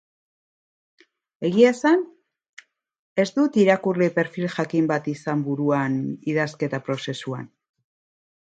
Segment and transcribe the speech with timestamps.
[1.49, 2.01] Egia esan,
[3.25, 6.01] ez dut irakurle perfil jakin bat izan buruan
[6.35, 7.47] idazketa prozesuan.